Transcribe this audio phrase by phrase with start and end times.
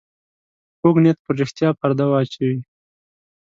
[0.79, 2.59] کوږ نیت پر رښتیا پرده واچوي